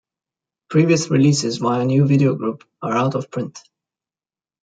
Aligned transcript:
Previous 0.71 1.11
releases 1.11 1.57
via 1.59 1.85
New 1.85 2.07
Video 2.07 2.33
Group 2.33 2.63
are 2.81 2.93
out 2.93 3.13
of 3.13 3.29
print. 3.29 3.59